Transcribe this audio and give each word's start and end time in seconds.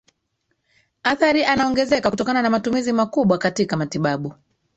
athari 1.03 1.45
anaongezeka 1.45 2.09
kutokana 2.09 2.41
na 2.41 2.49
matumizi 2.49 2.93
makubwa 2.93 3.37
katika 3.37 3.77
matibabu 3.77 4.33